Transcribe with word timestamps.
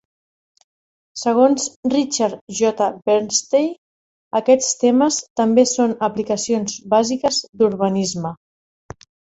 Segons 1.23 1.67
Richard 1.95 2.39
J. 2.61 2.87
Bernstein, 3.11 3.69
"aquests 4.43 4.75
temes 4.87 5.23
també 5.43 5.69
són 5.77 5.97
aplicacions 6.13 6.83
bàsiques 6.97 7.43
d'urbanisme". 7.61 8.39